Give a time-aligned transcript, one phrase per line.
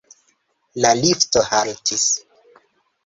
[0.85, 2.07] La lifto haltis.